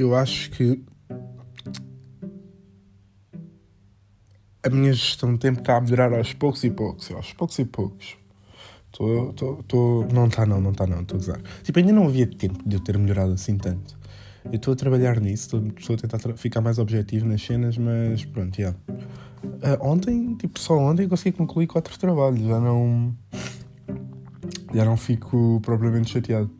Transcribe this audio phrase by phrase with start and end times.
[0.00, 0.82] eu acho que
[4.62, 7.64] a minha gestão de tempo está a melhorar aos poucos e poucos, aos poucos e
[7.64, 8.16] poucos.
[8.92, 10.06] Tô, tô, tô...
[10.12, 11.40] Não está não, não está não, estou a usar.
[11.62, 13.98] Tipo, ainda não havia tempo de eu ter melhorado assim tanto.
[14.44, 18.56] Eu estou a trabalhar nisso, estou a tentar ficar mais objetivo nas cenas, mas pronto,
[18.56, 18.62] já.
[18.62, 18.78] Yeah.
[19.44, 23.14] Uh, ontem, tipo, só ontem consegui concluir quatro trabalhos, já não.
[24.74, 26.50] Já não fico propriamente chateado.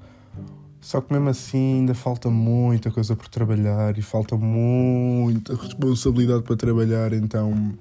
[0.81, 6.57] Só que mesmo assim ainda falta muita coisa por trabalhar e falta muita responsabilidade para
[6.57, 7.77] trabalhar, então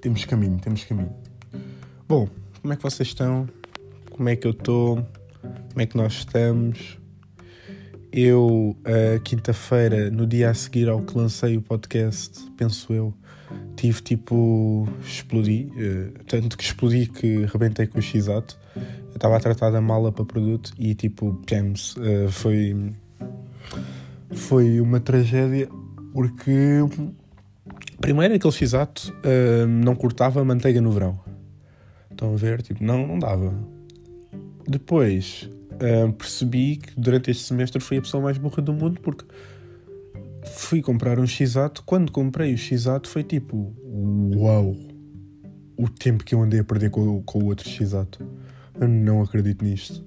[0.00, 1.12] temos caminho, temos caminho.
[2.06, 2.28] Bom,
[2.60, 3.48] como é que vocês estão?
[4.10, 4.96] Como é que eu estou?
[5.70, 6.98] Como é que nós estamos?
[8.12, 8.76] Eu,
[9.24, 13.14] quinta-feira, no dia a seguir ao que lancei o podcast, penso eu,
[13.76, 14.88] tive tipo.
[15.04, 15.70] explodi.
[15.72, 18.58] Uh, tanto que explodi que rebentei com o X-Ato.
[19.22, 22.92] Estava a tratar da mala para produto e tipo, James, uh, foi.
[24.32, 25.68] foi uma tragédia
[26.12, 26.50] porque.
[28.00, 29.14] Primeiro, aquele X-Ato
[29.80, 31.20] não cortava manteiga no verão.
[32.10, 32.62] Estão a ver?
[32.62, 33.54] Tipo, não, não dava.
[34.66, 39.24] Depois, uh, percebi que durante este semestre fui a pessoa mais burra do mundo porque
[40.46, 41.84] fui comprar um X-Ato.
[41.86, 43.72] Quando comprei o X-Ato foi tipo,
[44.34, 44.74] uau!
[45.76, 48.26] O tempo que eu andei a perder com, com o outro X-Ato.
[48.80, 50.04] Eu não acredito nisto.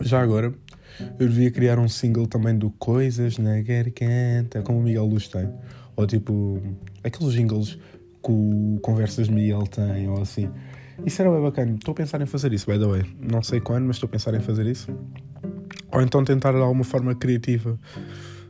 [0.00, 0.52] Já agora,
[1.18, 5.48] eu devia criar um single também do Coisas na Garganta, como o Miguel Luz tem.
[5.96, 6.60] Ou tipo,
[7.04, 7.78] aqueles jingles
[8.22, 10.50] que o Conversas Miguel tem, ou assim.
[11.04, 11.74] Isso era bem bacana.
[11.74, 13.02] Estou a pensar em fazer isso, by the way.
[13.20, 14.92] Não sei quando, mas estou a pensar em fazer isso.
[15.92, 17.78] Ou então tentar de alguma forma criativa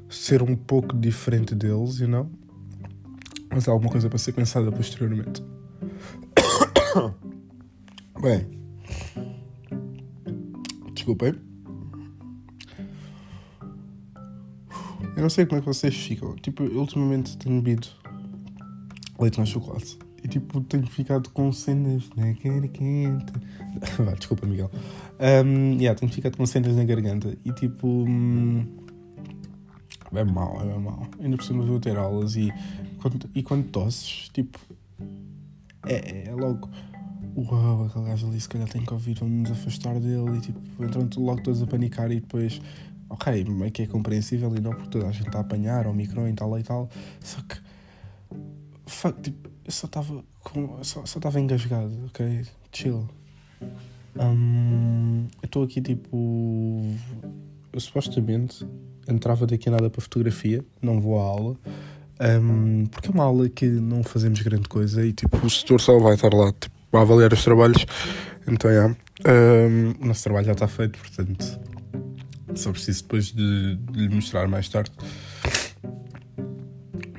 [0.09, 2.31] ser um pouco diferente deles, you know?
[3.51, 5.43] Mas alguma coisa para ser pensada posteriormente.
[8.21, 8.62] Bem.
[11.03, 11.35] Desculpem.
[15.17, 16.37] Eu não sei como é que vocês ficam.
[16.37, 17.89] Tipo, eu ultimamente tenho bebido
[19.19, 19.99] leite no chocolate.
[20.23, 23.33] E tipo, tenho ficado com cenas na garganta.
[23.99, 24.71] Vá, desculpa, Miguel.
[25.45, 27.37] Um, yeah, tenho ficado com cenas na garganta.
[27.45, 27.89] E tipo.
[27.89, 28.65] Hum,
[30.13, 31.03] é mal, é mal.
[31.19, 32.53] Ainda por cima vou ter aulas e
[33.35, 34.57] e quando tosses, tipo.
[35.85, 36.71] É, é logo.
[37.37, 40.37] Uau, aquele gajo ali se calhar tem Covid, vamos nos afastar dele.
[40.37, 42.61] E tipo, entram logo todos a panicar e depois.
[43.09, 45.93] Ok, é que é compreensível e não porque toda a gente está a apanhar ao
[45.93, 46.89] micro e tal e tal.
[47.21, 47.61] Só que.
[48.87, 50.83] Fuck, tipo eu só estava com.
[50.83, 52.45] Só estava engasgado, ok?
[52.73, 53.09] Chill.
[54.17, 56.81] Um, eu estou aqui tipo.
[57.73, 58.67] Eu supostamente
[59.09, 61.57] entrava daqui a nada para fotografia, não vou à aula.
[62.21, 65.99] Um, porque é uma aula que não fazemos grande coisa e tipo o setor só
[65.99, 67.87] vai estar lá tipo, a avaliar os trabalhos.
[68.47, 68.97] Então é.
[69.25, 71.61] Um, o nosso trabalho já está feito, portanto
[72.55, 74.93] só preciso depois de, de lhe mostrar mais tarde.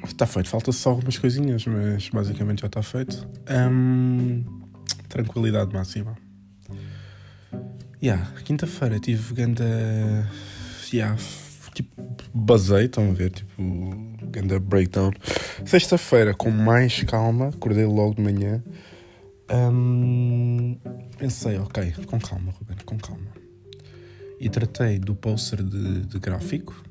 [0.06, 3.28] Está feito, falta só algumas coisinhas, mas basicamente já está feito.
[3.50, 4.44] Um,
[5.10, 6.16] tranquilidade máxima.
[8.02, 10.30] Yeah, quinta-feira tive ganda.
[10.94, 11.18] Yeah,
[11.74, 11.90] tipo,
[12.34, 13.32] basei, estão a ver?
[13.32, 13.64] Tipo,
[14.30, 15.12] ganda breakdown.
[15.66, 18.62] Sexta-feira, com mais calma, acordei logo de manhã.
[19.54, 20.78] Um,
[21.18, 23.32] pensei, ok, com calma, Ruben, com calma.
[24.40, 26.84] E tratei do poster de, de gráfico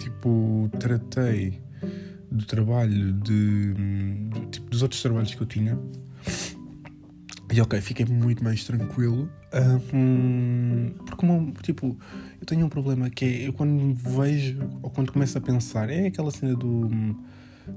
[0.00, 1.60] tipo, tratei
[2.30, 5.78] do trabalho de, de tipo, dos outros trabalhos que eu tinha.
[7.52, 9.28] E ok, fiquei muito mais tranquilo.
[9.92, 11.98] Um, porque, tipo,
[12.40, 16.06] eu tenho um problema que é eu quando vejo ou quando começo a pensar, é
[16.06, 16.88] aquela cena do,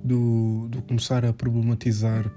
[0.04, 2.32] do, do começar a problematizar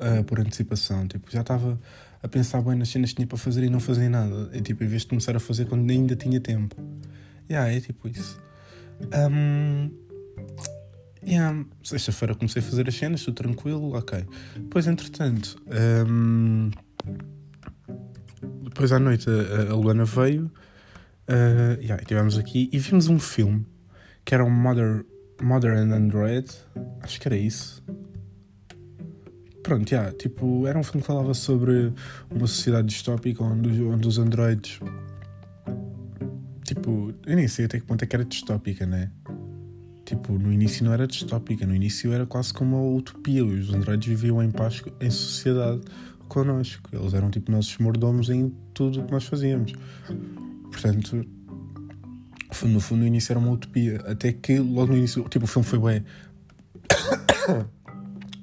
[0.00, 1.06] uh, por antecipação.
[1.06, 1.78] Tipo, já estava
[2.22, 4.50] a pensar bem nas cenas que tinha para fazer e não fazer nada.
[4.52, 6.76] E tipo, em vez de começar a fazer quando ainda tinha tempo.
[7.50, 8.40] Yeah, é tipo isso.
[9.30, 9.90] Um,
[11.24, 14.24] yeah, Sexta-feira comecei a fazer as cenas, estou tranquilo, ok.
[14.56, 15.56] Depois, entretanto,
[16.06, 16.70] um,
[18.64, 23.66] depois à noite a, Luana veio, uh, yeah, estivemos aqui e vimos um filme
[24.24, 25.06] que era um Mother,
[25.40, 26.46] Mother and Android,
[27.00, 27.82] acho que era isso.
[29.68, 31.92] Pronto, yeah, tipo, era um filme que falava sobre
[32.30, 34.80] uma sociedade distópica onde, onde os androides
[36.64, 39.10] Tipo, eu nem sei até que ponto é que era distópica, né?
[40.06, 43.44] Tipo, no início não era distópica, no início era quase como uma utopia.
[43.44, 45.82] Os androides viviam em paz, em sociedade
[46.28, 46.88] connosco.
[46.90, 49.74] Eles eram tipo nossos mordomos em tudo o que nós fazíamos.
[50.70, 51.26] Portanto,
[52.64, 54.00] no fundo, no início era uma utopia.
[54.06, 56.04] Até que logo no início, tipo, o filme foi bem.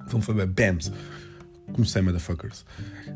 [0.06, 0.48] O filme foi bem.
[0.48, 0.92] Bams!
[1.74, 2.66] Comecei, motherfuckers.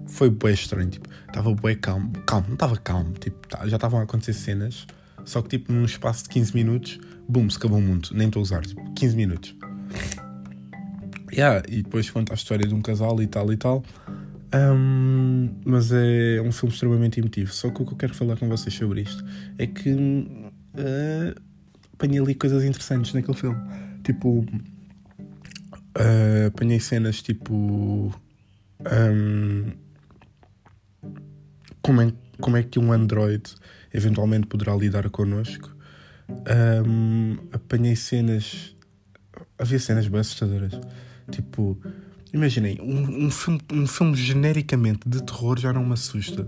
[0.08, 2.12] Foi bem estranho, tipo, estava bem calmo.
[2.26, 4.88] Calmo, não estava calmo, tipo, tá, já estavam a acontecer cenas
[5.24, 8.10] Só que, tipo, num espaço de 15 minutos, boom, se acabou o mundo.
[8.12, 9.56] Nem estou a usar, tipo, 15 minutos.
[11.32, 13.84] Yeah, e depois conta a história de um casal e tal e tal.
[14.52, 17.54] Um, mas é um filme extremamente emotivo.
[17.54, 19.24] Só que o que eu quero falar com vocês sobre isto
[19.58, 21.40] é que uh,
[21.94, 23.60] apanhei ali coisas interessantes naquele filme.
[24.04, 24.44] Tipo,
[26.00, 28.14] uh, apanhei cenas tipo.
[28.80, 29.72] Um,
[31.82, 33.44] como, é, como é que um Android
[33.94, 35.76] eventualmente poderá lidar connosco.
[36.30, 38.76] Um, apanhei cenas.
[39.58, 40.80] Havia cenas bem assustadoras.
[41.32, 41.80] Tipo,
[42.34, 46.48] imaginem, um, um, filme, um filme genericamente de terror já não me assusta.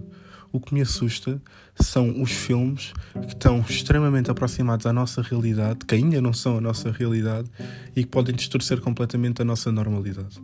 [0.51, 1.41] O que me assusta
[1.75, 6.61] são os filmes que estão extremamente aproximados à nossa realidade, que ainda não são a
[6.61, 7.49] nossa realidade
[7.95, 10.41] e que podem distorcer completamente a nossa normalidade.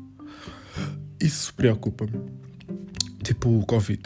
[1.19, 2.19] Isso preocupa-me.
[3.23, 4.01] Tipo o Covid.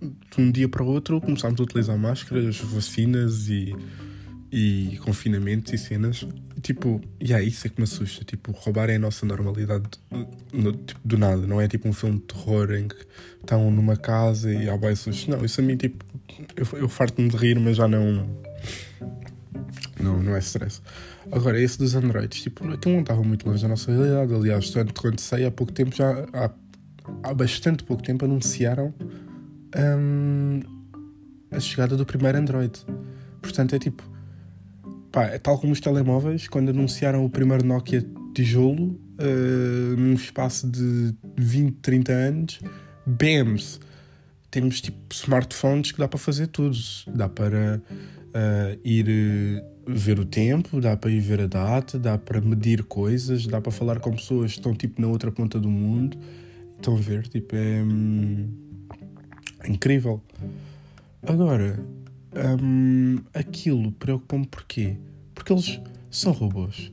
[0.00, 3.74] De um dia para o outro começámos a utilizar máscaras, vacinas e
[4.50, 6.26] e confinamentos e cenas.
[6.66, 8.24] Tipo, e yeah, isso é que me assusta.
[8.24, 9.84] Tipo, roubar é a nossa normalidade
[10.52, 11.46] no, tipo, do nada.
[11.46, 12.96] Não é tipo um filme de terror em que
[13.40, 15.28] estão numa casa e há baixos.
[15.28, 16.04] Não, isso a mim, tipo,
[16.56, 18.28] eu, eu farto-me de rir, mas já não.
[20.00, 20.82] Não, não é stress.
[21.30, 24.34] Agora, esse dos Androids, tipo, aquilo não estava muito longe da nossa realidade.
[24.34, 26.26] Aliás, tanto quando sei, há pouco tempo já.
[26.32, 26.50] Há,
[27.22, 28.92] há bastante pouco tempo anunciaram
[29.78, 30.62] hum,
[31.48, 32.76] a chegada do primeiro Android.
[33.40, 34.15] Portanto, é tipo
[35.16, 38.04] pá, é tal como os telemóveis, quando anunciaram o primeiro Nokia
[38.34, 42.60] tijolo, uh, num espaço de 20, 30 anos,
[43.06, 43.80] BAMs.
[44.50, 46.76] Temos tipo smartphones que dá para fazer tudo.
[47.06, 52.18] Dá para uh, ir uh, ver o tempo, dá para ir ver a data, dá
[52.18, 55.70] para medir coisas, dá para falar com pessoas que estão tipo na outra ponta do
[55.70, 56.18] mundo.
[56.76, 58.50] Estão a ver, tipo, é, hum,
[59.64, 60.20] é incrível.
[61.22, 61.82] Agora,
[62.36, 64.96] um, aquilo preocupa-me porquê?
[65.34, 65.80] Porque eles
[66.10, 66.92] são robôs.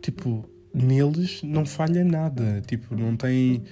[0.00, 2.62] Tipo, neles não falha nada.
[2.66, 3.64] Tipo, não tem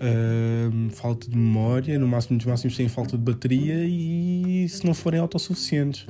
[0.00, 4.94] uh, falta de memória, no máximo dos máximos têm falta de bateria e se não
[4.94, 6.06] forem autossuficientes.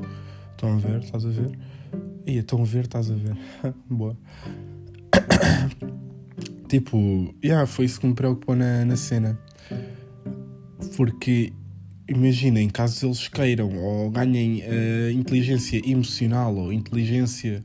[0.52, 1.00] Estão a ver?
[1.00, 1.58] Estás a ver?
[2.26, 2.84] Estão a ver?
[2.84, 3.36] Estás a ver?
[3.88, 4.16] Boa.
[6.68, 9.38] tipo, yeah, foi isso que me preocupou na, na cena.
[10.96, 11.52] Porque
[12.08, 17.62] imaginem, caso eles queiram ou ganhem uh, inteligência emocional ou inteligência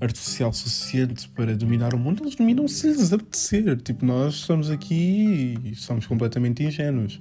[0.00, 3.76] artificial suficiente para dominar o mundo, eles dominam se lhes apetecer.
[3.80, 7.18] Tipo, nós estamos aqui e somos completamente ingênuos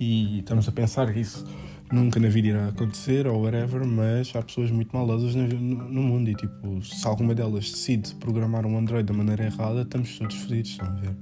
[0.00, 1.44] e estamos a pensar que isso
[1.92, 6.30] nunca na vida irá acontecer ou whatever, mas há pessoas muito maldosas no, no, mundo
[6.30, 10.70] e tipo, se alguma delas decide programar um Android da maneira errada, estamos todos fodidos,
[10.70, 11.14] estão a ver?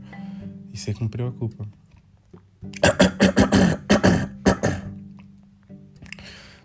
[0.72, 1.66] Isso é que me preocupa.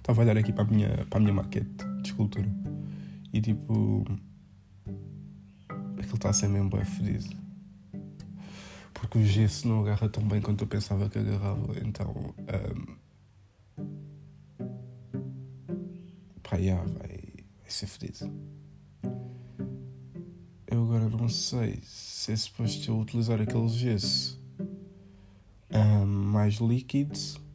[0.07, 2.48] Estava a olhar aqui para a minha, para a minha maquete de escultura
[3.33, 4.06] e tipo.
[6.00, 7.36] Aquilo está a ser mesmo bem fedido.
[8.94, 12.33] Porque o gesso não agarra tão bem quanto eu pensava que agarrava, então.
[12.39, 12.95] Um,
[16.42, 17.19] pá, yeah, vai,
[17.60, 18.31] vai ser fedido.
[20.68, 24.42] Eu agora não sei se é suposto eu utilizar aquele gesso
[25.69, 27.47] um, mais líquido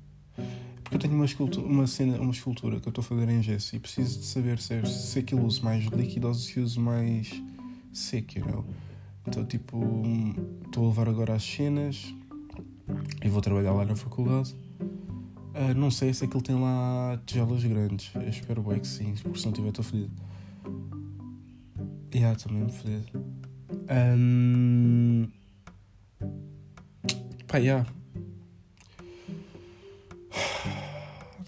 [0.92, 3.42] porque eu tenho uma, escultura, uma, cena, uma escultura que eu estou a fazer em
[3.42, 6.78] gesso e preciso de saber se, é, se aquilo uso mais líquido ou se uso
[6.82, 7.32] mais
[7.94, 8.64] seco, know?
[9.26, 9.80] Então, tipo,
[10.66, 12.14] estou a levar agora as cenas
[13.24, 14.54] e vou trabalhar lá na faculdade.
[15.54, 18.10] Uh, não sei se aquilo tem lá tigelas grandes.
[18.14, 20.12] Eu espero bem que sim, porque se não tiver, estou fedido.
[22.14, 23.24] Yeah, estou mesmo fedido.
[23.90, 25.26] Um...
[27.46, 27.86] Pá, yeah.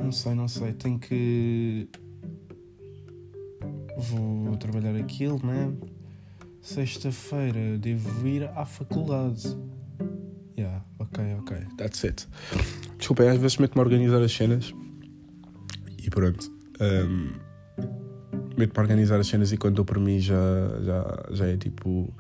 [0.04, 0.75] Não sei, não sei.
[0.75, 1.88] Tenho que.
[3.96, 5.73] Vou trabalhar aquilo, né?
[6.61, 9.56] Sexta-feira devo ir à faculdade.
[10.58, 11.56] Yeah, ok, ok.
[11.78, 12.28] That's it.
[12.99, 14.75] Desculpem, às vezes meto-me a organizar as cenas
[15.99, 16.52] e pronto.
[16.80, 17.32] Um,
[18.58, 20.34] meto-me a organizar as cenas e quando dou por mim já,
[20.82, 22.12] já, já é tipo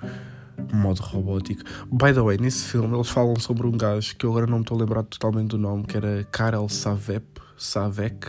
[0.72, 1.62] modo robótico.
[1.92, 4.64] By the way, nesse filme eles falam sobre um gajo que eu agora não me
[4.64, 7.43] estou a lembrar totalmente do nome, que era Karel Savep.
[7.56, 8.28] Savek,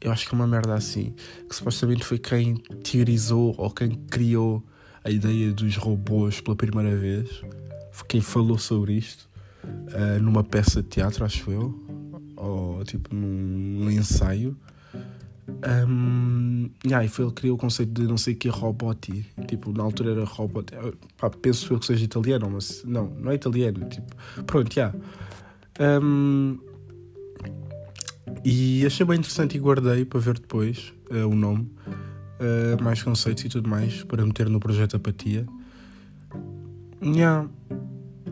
[0.00, 1.14] eu acho que é uma merda assim,
[1.48, 4.64] que supostamente foi quem teorizou ou quem criou
[5.04, 7.42] a ideia dos robôs pela primeira vez,
[7.92, 9.28] foi quem falou sobre isto
[9.64, 11.78] uh, numa peça de teatro, acho eu,
[12.36, 14.56] ou tipo num, num ensaio.
[15.88, 19.26] Um, yeah, e foi ele que criou o conceito de não sei o que roboti.
[19.46, 20.72] Tipo, na altura era robot.
[21.18, 23.88] Pá, penso eu que seja italiano, mas não, não é italiano.
[23.88, 24.14] Tipo,
[24.44, 24.94] pronto, já.
[25.78, 26.04] Yeah.
[26.04, 26.58] Um,
[28.44, 31.70] E achei bem interessante e guardei para ver depois uh, o nome,
[32.40, 35.46] uh, mais conceitos e tudo mais, para meter no projeto Apatia.
[37.02, 37.48] Yeah,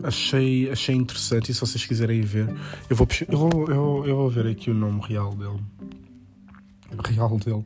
[0.03, 2.47] achei, achei interessante e se vocês quiserem ver,
[2.89, 5.59] eu vou, eu vou, eu eu vou ver aqui o nome real dele.
[7.03, 7.65] Real dele.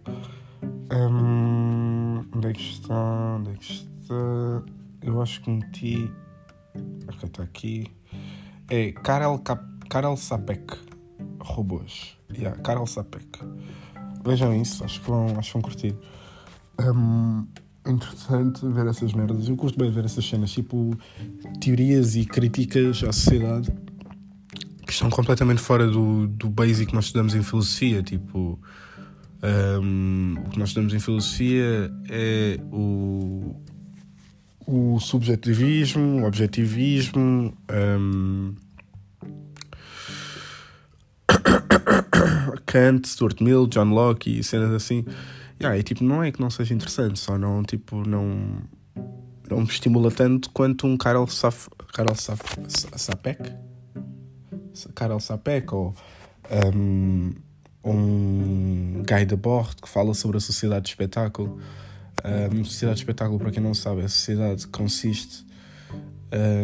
[0.92, 3.36] Um, onde é que está?
[3.38, 4.64] Onde é que está?
[5.02, 6.12] Eu acho que meti.
[7.08, 7.88] Ok, está aqui.
[8.70, 9.64] É Karel, Cap...
[9.90, 10.78] Karel Sapek.
[11.42, 12.18] Robôs.
[12.38, 13.40] Yeah, Karel Sapek.
[14.26, 15.96] Vejam isso, acho que vão, acho que vão curtir.
[16.80, 17.46] Um,
[17.88, 19.48] interessante ver essas merdas.
[19.48, 20.98] Eu curto bem ver essas cenas, tipo
[21.60, 23.72] teorias e críticas à sociedade
[24.86, 28.04] que estão completamente fora do, do basic que nós estudamos em filosofia.
[28.04, 28.60] Tipo,
[29.82, 33.56] um, o que nós estudamos em filosofia é o,
[34.68, 37.54] o subjetivismo, o objetivismo.
[37.72, 38.56] Um,
[42.74, 45.06] Kant, Stuart Mill, John Locke e cenas assim.
[45.62, 48.64] Yeah, e tipo, não é que não seja interessante, só não, tipo, não,
[49.48, 52.42] não me estimula tanto quanto um Karel, Saf, Karel Saf,
[52.98, 53.54] Sapek.
[54.96, 55.94] Karel Sapek ou
[56.76, 57.32] um,
[57.86, 61.60] um Guy Debord que fala sobre a sociedade de espetáculo.
[62.26, 65.46] Um, sociedade de espetáculo, para quem não sabe, a sociedade consiste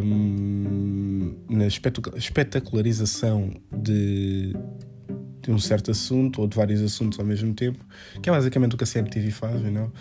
[0.04, 4.56] um, na espetacularização de
[5.41, 7.84] de um certo assunto ou de vários assuntos ao mesmo tempo,
[8.22, 9.91] que é basicamente o que a CMTV faz, know?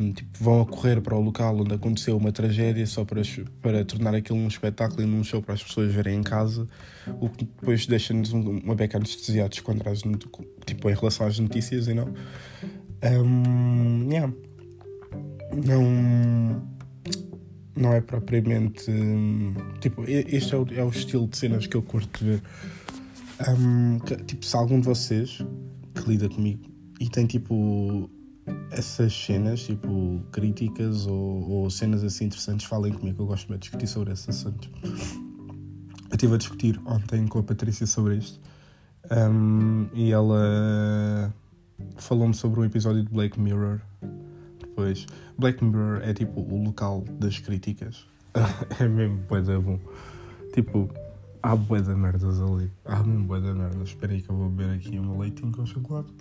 [0.00, 3.22] um, tipo, vão a correr para o local onde aconteceu uma tragédia só para,
[3.62, 6.68] para tornar aquilo um espetáculo e num show para as pessoas verem em casa,
[7.20, 10.02] o que depois deixa-nos uma beca anestesiados contra as,
[10.66, 12.08] tipo, em relação às notícias, you know?
[13.02, 14.32] Um, yeah.
[15.64, 16.78] Não
[17.78, 18.84] não é propriamente.
[19.80, 22.42] Tipo, este é o, é o estilo de cenas que eu curto ver.
[23.46, 25.38] Um, que, tipo, se algum de vocês
[25.94, 26.68] que lida comigo
[26.98, 28.10] e tem tipo
[28.70, 33.86] essas cenas, tipo críticas ou, ou cenas assim interessantes, falem comigo, eu gosto de discutir
[33.86, 34.68] sobre esses assuntos.
[34.82, 38.40] Eu estive a discutir ontem com a Patrícia sobre isto
[39.10, 41.32] um, e ela
[41.96, 43.80] falou-me sobre um episódio de Black Mirror.
[44.60, 45.06] Depois,
[45.38, 48.06] Black Mirror é tipo o local das críticas.
[48.80, 49.78] é mesmo, pois é bom.
[50.52, 50.90] Tipo,
[51.42, 52.70] Há bué de merdas ali.
[52.84, 53.88] Há mesmo bué de merdas.
[53.88, 56.12] Espera aí que eu vou beber aqui um leitinho com chocolate.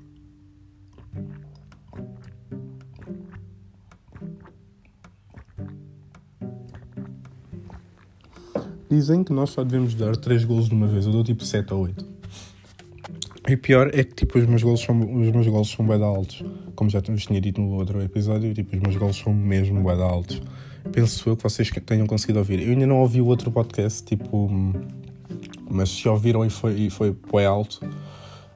[8.90, 11.06] Dizem que nós só devemos dar 3 golos de uma vez.
[11.06, 12.06] Eu dou tipo 7 ou 8.
[13.50, 16.44] E pior é que tipo, os meus golos são, os meus golos são bué altos.
[16.76, 20.42] Como já tinha dito no outro episódio, tipo, os meus golos são mesmo bué altos.
[20.92, 22.62] Penso eu que vocês tenham conseguido ouvir.
[22.62, 24.50] Eu ainda não ouvi o outro podcast, tipo
[25.70, 27.80] mas se ouviram e foi, e foi alto,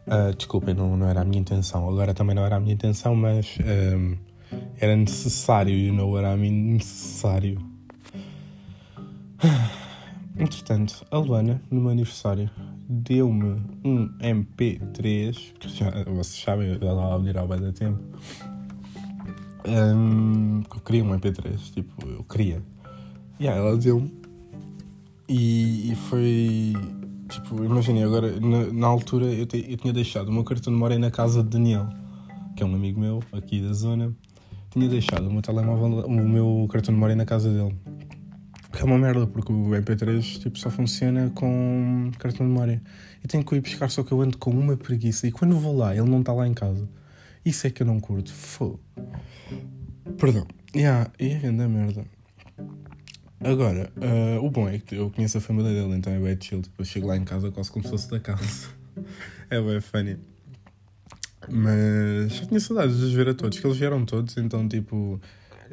[0.08, 1.88] uh, desculpem, não, não era a minha intenção.
[1.88, 4.16] Agora também não era a minha intenção, mas um,
[4.80, 6.74] era necessário, you know what I mean?
[6.74, 7.60] Necessário.
[10.38, 12.50] Entretanto, a Luana, no meu aniversário,
[12.88, 18.00] deu-me um MP3, que já, vocês sabem, já estava a ao bem da tempo.
[19.68, 22.62] Um, eu queria um MP3, tipo, eu queria.
[23.40, 24.12] E yeah, ela deu-me.
[25.30, 26.74] E, e foi
[27.32, 30.76] Tipo, imaginem, agora, na, na altura eu, te, eu, tinha deixado o meu cartão de
[30.76, 31.88] memória na casa de Daniel,
[32.58, 34.14] que é um amigo meu aqui da zona.
[34.70, 37.74] Tinha deixado o meu telemóvel, o meu cartão de memória na casa dele.
[38.74, 42.84] Que é uma merda, porque o MP3 tipo, só funciona com cartão de memória.
[43.24, 45.26] E tenho que ir buscar, só que eu ando com uma preguiça.
[45.26, 46.88] E quando vou lá, ele não está lá em casa.
[47.46, 48.34] Isso é que eu não curto.
[48.34, 48.78] Fô.
[50.18, 50.46] Perdão.
[50.76, 52.06] Yeah, e é grande merda.
[53.44, 56.62] Agora, uh, o bom é que eu conheço a família dele, então é bem chill.
[56.62, 58.70] Tipo, eu chego lá em casa quase como se fosse da casa.
[59.50, 60.18] é bem funny.
[61.50, 65.20] Mas já tinha saudades de os ver a todos, que eles vieram todos, então tipo,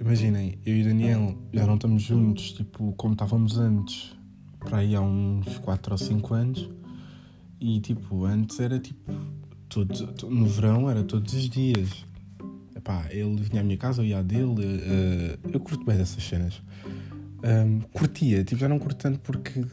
[0.00, 4.16] imaginem, eu e Daniel já não estamos juntos, tipo, como estávamos antes,
[4.60, 6.70] para aí há uns 4 ou 5 anos.
[7.60, 9.12] E tipo, antes era tipo,
[9.68, 12.06] todos, no verão era todos os dias.
[12.74, 16.22] Epá, ele vinha à minha casa, eu ia à dele, uh, eu curto bem dessas
[16.22, 16.62] cenas
[17.42, 19.64] um, curtia, tipo, já não curto tanto porque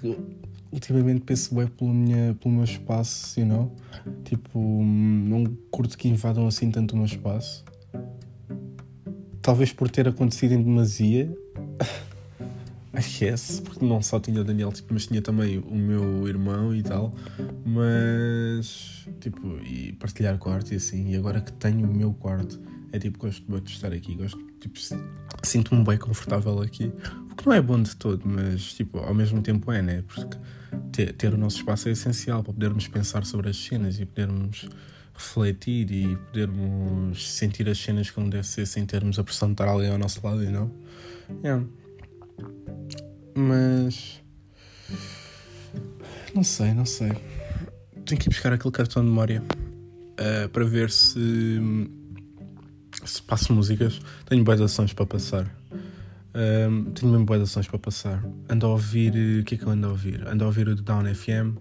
[0.71, 3.71] ultimamente penso bem pelo, minha, pelo meu espaço, you know?
[4.23, 7.63] Tipo, não curto que invadam assim tanto o meu espaço.
[9.41, 11.33] Talvez por ter acontecido em demasia.
[12.95, 16.81] Guess, porque não só tinha o Daniel, tipo, mas tinha também o meu irmão e
[16.81, 17.13] tal.
[17.65, 21.09] Mas, tipo, e partilhar quarto e assim.
[21.11, 22.59] E agora que tenho o meu quarto,
[22.93, 24.79] É tipo, gosto de estar aqui, gosto, tipo,
[25.43, 26.91] sinto-me bem confortável aqui.
[27.31, 30.03] O que não é bom de todo, mas, tipo, ao mesmo tempo é, né?
[30.07, 30.37] Porque
[30.91, 34.67] ter, ter o nosso espaço é essencial para podermos pensar sobre as cenas e podermos
[35.13, 39.69] refletir e podermos sentir as cenas como deve ser sem termos a pressão de estar
[39.69, 40.71] ali ao nosso lado e não.
[41.43, 41.65] Yeah.
[43.35, 44.21] Mas.
[46.33, 47.11] Não sei, não sei.
[48.05, 51.59] Tenho que ir buscar aquele cartão de memória uh, para ver se.
[53.05, 53.99] Se passo músicas.
[54.25, 55.45] Tenho boas ações para passar.
[56.35, 58.23] Um, tenho mesmo boas ações para passar.
[58.49, 59.39] Ando a ouvir.
[59.41, 60.27] O que é que eu ando a ouvir?
[60.27, 61.57] Ando a ouvir o Down FM.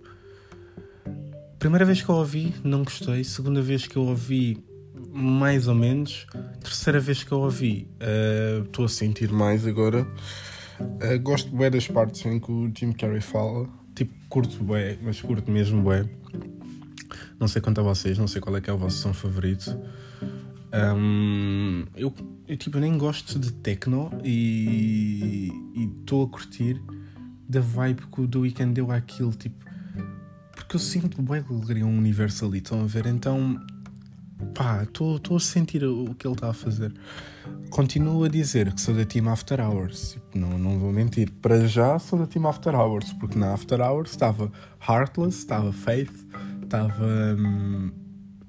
[1.58, 3.24] Primeira vez que eu ouvi, não gostei.
[3.24, 4.62] Segunda vez que eu ouvi,
[5.12, 6.26] mais ou menos.
[6.60, 7.88] Terceira vez que eu ouvi,
[8.66, 10.06] estou uh, a sentir mais agora.
[10.80, 13.68] Uh, gosto bem das partes em que o Jim Carrey fala.
[13.94, 16.10] Tipo, curto bem, mas curto mesmo bem.
[17.38, 19.78] Não sei quanto a vocês, não sei qual é que é o vosso som favorito.
[20.74, 22.12] Um, eu,
[22.48, 25.48] eu, tipo, nem gosto de techno e
[26.00, 26.82] estou a curtir
[27.48, 29.64] da vibe que o The Weeknd deu àquilo, tipo,
[30.50, 33.06] porque eu sinto bem que ele um universo ali, estão a ver?
[33.06, 33.60] Então,
[34.52, 36.92] pá, estou a sentir o que ele está a fazer.
[37.70, 41.30] Continuo a dizer que sou da Team After Hours, tipo, não, não vou mentir.
[41.40, 44.50] Para já sou da Team After Hours, porque na After Hours estava
[44.88, 46.26] Heartless, estava Faith,
[46.62, 47.36] estava.
[47.38, 47.92] Hum,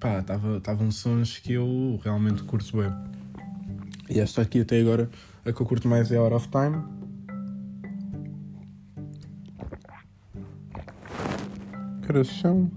[0.05, 0.23] pá,
[0.57, 2.91] estavam sons que eu realmente curto bem.
[4.07, 5.09] E esta aqui até agora,
[5.43, 6.83] a que eu curto mais é Out of Time.
[12.05, 12.71] Coração.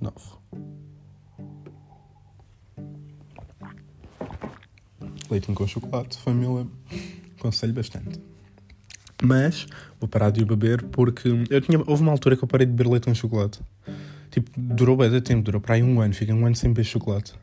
[0.00, 0.38] Nove.
[5.30, 6.66] Leitinho com chocolate, família.
[7.38, 8.20] Aconselho bastante.
[9.22, 9.66] Mas
[9.98, 12.72] vou parar de o beber porque eu tinha, houve uma altura que eu parei de
[12.72, 13.60] beber leite com chocolate.
[14.30, 16.84] Tipo, durou bem de tempo, durou para aí um ano, fiquei um ano sem beber
[16.84, 17.34] chocolate.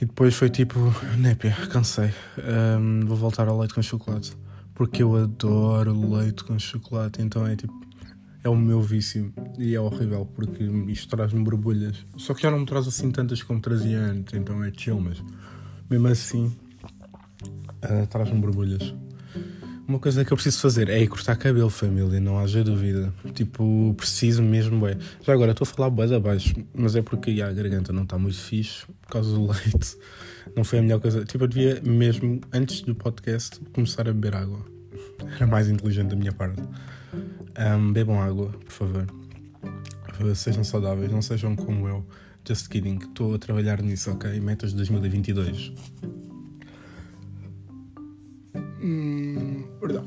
[0.00, 0.78] E depois foi tipo,
[1.16, 2.10] népia, cansei.
[2.78, 4.32] Um, vou voltar ao leite com chocolate.
[4.74, 7.72] Porque eu adoro leite com chocolate, então é tipo,
[8.42, 12.04] é o meu vício e é horrível porque isto traz-me borbulhas.
[12.16, 15.22] Só que já não me traz assim tantas como trazia antes, então é chill, mas
[15.88, 16.52] mesmo assim
[17.84, 18.92] uh, traz-me borbulhas.
[19.86, 23.12] Uma coisa que eu preciso fazer é ir cortar cabelo, família, não haja dúvida.
[23.34, 24.96] Tipo, preciso mesmo, bem.
[25.22, 28.38] Já agora estou a falar bué abaixo, mas é porque a garganta não está muito
[28.38, 29.96] fixe por causa do leite.
[30.56, 31.24] Não foi a melhor coisa.
[31.24, 34.64] Tipo, eu devia mesmo, antes do podcast, começar a beber água.
[35.34, 36.62] Era mais inteligente da minha parte.
[37.58, 39.06] Um, bebam água, por favor.
[40.36, 42.06] Sejam saudáveis, não sejam como eu.
[42.46, 44.40] Just kidding, estou a trabalhar nisso, ok?
[44.40, 45.72] Metas de 2022.
[49.80, 50.04] Perdão.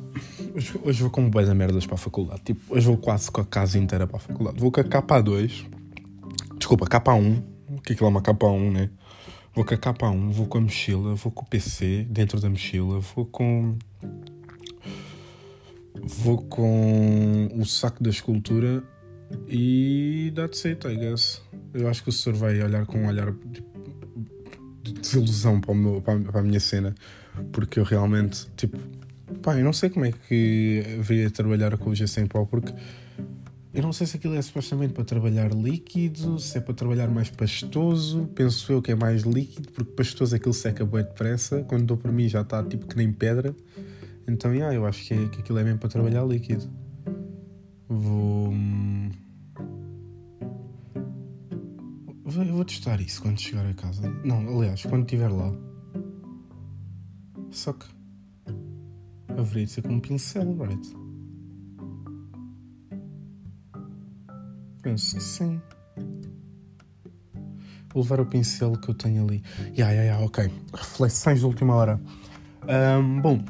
[0.53, 2.41] Hoje, hoje vou com boas merdas para a faculdade.
[2.43, 4.59] Tipo, hoje vou quase com a casa inteira para a faculdade.
[4.59, 5.65] Vou com a capa 2.
[6.57, 7.43] Desculpa, capa 1.
[7.69, 8.89] O que é que é uma capa 1, né?
[9.53, 12.49] Vou com a capa 1, vou com a mochila, vou com o PC dentro da
[12.49, 13.77] mochila, vou com.
[16.03, 18.83] Vou com o saco da escultura
[19.47, 21.41] e that's it, I guess.
[21.73, 23.33] Eu acho que o senhor vai olhar com um olhar
[24.83, 26.93] de desilusão para, o meu, para a minha cena
[27.51, 28.77] porque eu realmente, tipo,
[29.41, 32.73] pá, eu não sei como é que viria trabalhar com o G 100 pó, porque
[33.75, 37.29] eu não sei se aquilo é supostamente para trabalhar líquido, se é para trabalhar mais
[37.29, 38.25] pastoso.
[38.33, 41.61] Penso eu que é mais líquido, porque pastoso aquilo seca bem depressa.
[41.63, 43.53] Quando dou para mim já está tipo que nem pedra.
[44.25, 46.69] Então, yeah, eu acho que, é, que aquilo é mesmo para trabalhar líquido.
[47.89, 48.53] Vou.
[52.23, 54.09] Vou, vou testar isso quando chegar a casa.
[54.23, 55.53] Não, aliás, quando estiver lá.
[57.55, 57.85] Só que
[59.29, 60.93] haveria de ser com um pincel, right?
[64.83, 65.61] Penso que sim.
[67.93, 69.41] Vou levar o pincel que eu tenho ali.
[69.73, 70.51] Ya, ya, ya, ok.
[70.73, 72.01] Reflexões de última hora.
[72.63, 73.41] Um, bom,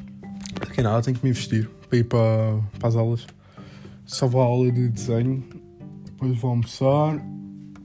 [0.60, 3.26] daqui a nada tenho que me vestir para ir para, para as aulas.
[4.06, 5.44] Só vou à aula de desenho,
[6.06, 7.18] depois vou almoçar,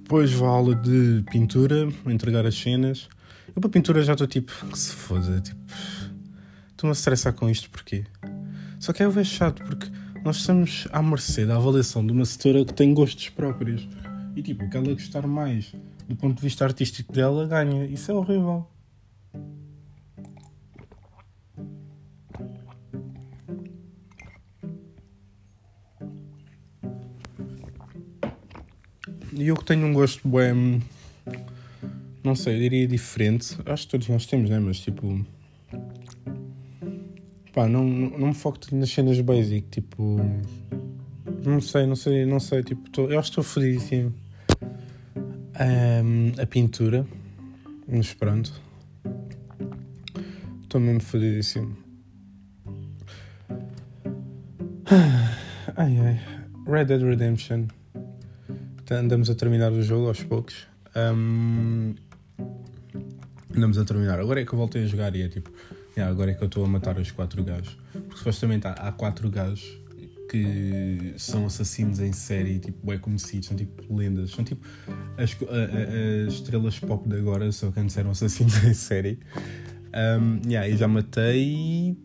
[0.03, 3.09] depois vou à aula de pintura, entregar as cenas.
[3.57, 5.59] Eu para pintura já estou tipo, que se foda, tipo
[6.81, 8.07] Estou-me a estressar com isto porquê?
[8.79, 9.87] Só que é o chato porque
[10.25, 13.87] nós estamos à mercê da avaliação de uma setora que tem gostos próprios.
[14.35, 15.75] E tipo, o que ela gostar mais
[16.09, 17.85] do ponto de vista artístico dela ganha.
[17.85, 18.67] Isso é horrível.
[29.35, 30.83] E eu que tenho um gosto bem.
[32.25, 33.59] Não sei, eu diria diferente.
[33.67, 34.59] Acho que todos nós temos, né?
[34.59, 35.23] Mas tipo
[37.61, 40.17] Pá, não, não me foco nas cenas basic, tipo.
[41.45, 44.15] Não sei, não sei, não sei, tipo, tô, eu acho que estou fodidíssimo.
[45.61, 47.07] Um, a pintura.
[47.87, 48.51] Mas pronto.
[50.63, 51.77] Estou mesmo fodidíssimo.
[55.77, 56.21] Ai ai.
[56.67, 57.67] Red Dead Redemption.
[58.91, 60.67] Andamos a terminar o jogo aos poucos.
[60.97, 61.95] Um,
[63.55, 64.19] andamos a terminar.
[64.19, 65.53] Agora é que eu voltei a jogar e é tipo.
[65.97, 67.77] Yeah, agora é que eu estou a matar os quatro gajos.
[67.93, 69.81] Porque supostamente há, há quatro gajos
[70.31, 74.65] que são assassinos em série, tipo, é conhecidos, são tipo lendas, são tipo
[75.19, 75.37] as,
[76.29, 79.19] as estrelas pop de agora, só que antes eram assassinos em série.
[79.93, 81.99] Um, yeah, já matei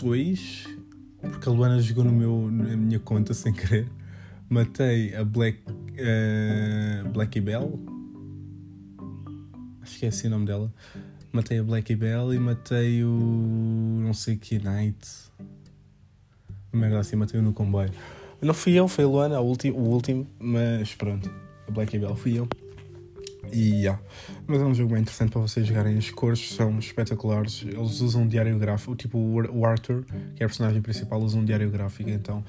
[0.00, 0.68] dois,
[1.20, 3.88] porque a Luana jogou no meu, na minha conta sem querer.
[4.48, 7.80] Matei a Black, uh, Blackie Bell,
[9.82, 10.72] acho que é assim o nome dela.
[11.34, 13.08] Matei a Blackie Bell e matei o.
[13.08, 15.04] não sei que Knight
[16.72, 17.90] merda assim, matei no comboio.
[18.40, 21.28] Não fui eu, foi a Luana, o último, o último mas pronto,
[21.66, 22.48] a Black Bell fui eu.
[23.52, 24.00] E yeah.
[24.46, 25.98] Mas é um jogo bem interessante para vocês jogarem.
[25.98, 27.64] As cores são espetaculares.
[27.66, 28.94] Eles usam um diário gráfico.
[28.94, 30.04] Tipo o Arthur,
[30.36, 32.10] que é a personagem principal, usa um diário gráfico.
[32.10, 32.44] Então,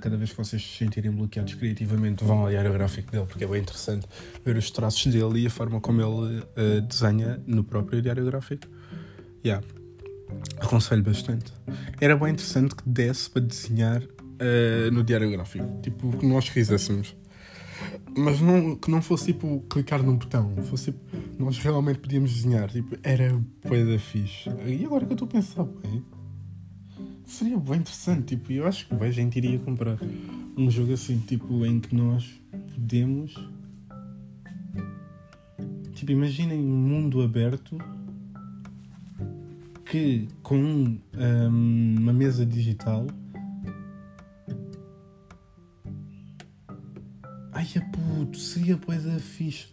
[0.00, 3.46] cada vez que vocês se sentirem bloqueados criativamente, vão ao diário gráfico dele, porque é
[3.46, 4.06] bem interessante
[4.44, 8.66] ver os traços dele e a forma como ele uh, desenha no próprio diário gráfico.
[9.44, 9.64] Yeah.
[10.60, 11.52] Aconselho bastante.
[12.00, 15.80] Era bem interessante que desse para desenhar uh, no diário gráfico.
[15.82, 17.16] Tipo, que nós fizéssemos.
[18.16, 20.54] Mas não, que não fosse tipo clicar num botão.
[20.64, 20.98] Fosse tipo,
[21.38, 22.70] nós realmente podíamos desenhar.
[22.70, 24.50] Tipo, era bem da fixe.
[24.66, 26.04] E agora que eu estou a pensar bem,
[27.30, 28.36] seria bem interessante.
[28.36, 29.96] Tipo, eu acho que bem, a gente iria comprar
[30.56, 32.40] um jogo assim, tipo, em que nós
[32.74, 33.34] podemos.
[35.94, 37.78] Tipo, imaginem um mundo aberto
[39.84, 40.98] que com um,
[41.98, 43.06] uma mesa digital.
[47.52, 49.66] Ai, a puto, seria coisa fixe.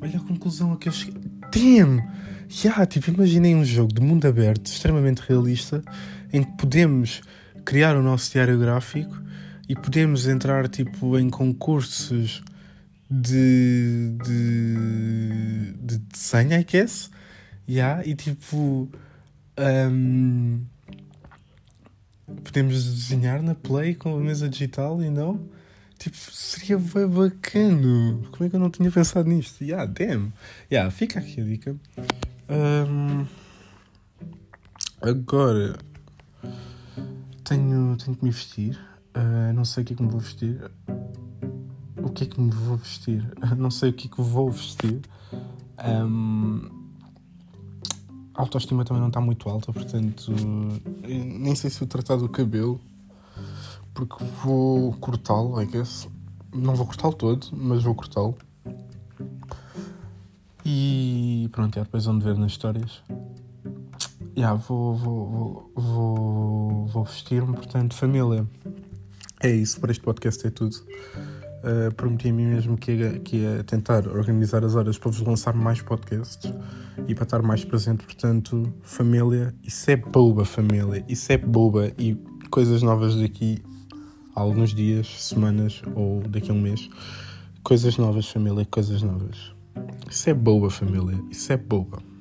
[0.00, 1.30] Olha a conclusão a que eu cheguei.
[1.52, 2.02] Damn!
[2.62, 5.82] Yeah, tipo, imaginei um jogo de mundo aberto, extremamente realista,
[6.34, 7.22] em que podemos
[7.64, 9.16] criar o nosso diário gráfico
[9.68, 12.42] e podemos entrar tipo em concursos
[13.08, 17.08] de, de, de desenho, I guess.
[17.68, 18.90] Yeah, e tipo
[19.56, 20.60] um,
[22.42, 25.48] podemos desenhar na Play com a mesa digital e não?
[25.98, 28.18] Tipo, seria bem bacana.
[28.32, 29.62] Como é que eu não tinha pensado nisto?
[29.62, 30.32] Yeah, damn.
[30.70, 31.76] Yeah, fica aqui a dica.
[32.50, 33.24] Um,
[35.00, 35.78] agora
[37.44, 38.78] tenho, tenho que me vestir.
[39.16, 40.70] Uh, não sei o que é que me vou vestir.
[42.02, 43.24] O que é que me vou vestir?
[43.56, 45.00] Não sei o que é que vou vestir.
[45.82, 46.84] Um,
[48.34, 50.32] a autoestima também não está muito alta, portanto,
[51.06, 52.80] nem sei se vou tratar do cabelo,
[53.94, 56.08] porque vou cortá-lo, I guess.
[56.52, 58.36] Não vou cortá-lo todo, mas vou cortá-lo.
[60.64, 63.02] E pronto, é depois vão ver nas histórias.
[64.36, 68.44] Yeah, vou, vou, vou, vou, vestir-me, portanto, família.
[69.40, 70.74] É isso, para este podcast é tudo.
[71.62, 75.20] Uh, prometi a mim mesmo que ia, que ia tentar organizar as horas para vos
[75.20, 76.52] lançar mais podcasts
[77.06, 78.04] e para estar mais presente.
[78.04, 82.16] Portanto, família, isso é boba, família, isso é boba e
[82.50, 83.62] coisas novas daqui
[84.34, 86.90] a alguns dias, semanas ou daqui a um mês.
[87.62, 89.54] Coisas novas, família, coisas novas.
[90.10, 92.13] Isso é boba, família, isso é boba.